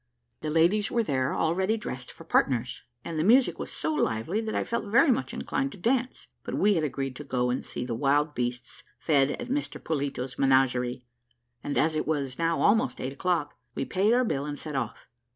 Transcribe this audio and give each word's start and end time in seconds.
The 0.41 0.49
ladies 0.49 0.89
were 0.89 1.03
there 1.03 1.31
all 1.31 1.53
ready 1.53 1.77
dressed 1.77 2.09
for 2.11 2.23
partners: 2.23 2.81
and 3.05 3.19
the 3.19 3.23
music 3.23 3.59
was 3.59 3.71
so 3.71 3.93
lively, 3.93 4.41
that 4.41 4.55
I 4.55 4.63
felt 4.63 4.85
very 4.85 5.11
much 5.11 5.31
inclined 5.31 5.71
to 5.73 5.77
dance, 5.77 6.27
but 6.43 6.55
we 6.57 6.73
had 6.73 6.83
agreed 6.83 7.15
to 7.17 7.23
go 7.23 7.51
and 7.51 7.63
see 7.63 7.85
the 7.85 7.93
wild 7.93 8.33
beasts 8.33 8.83
fed 8.97 9.29
at 9.39 9.49
Mr 9.49 9.79
Polito's 9.79 10.39
menagerie, 10.39 11.03
and 11.63 11.77
as 11.77 11.95
it 11.95 12.07
was 12.07 12.39
now 12.39 12.59
almost 12.61 12.99
eight 12.99 13.13
o'clock, 13.13 13.59
we 13.75 13.85
paid 13.85 14.11
our 14.11 14.25
bill 14.25 14.43
and 14.45 14.57
set 14.57 14.75
off. 14.75 15.07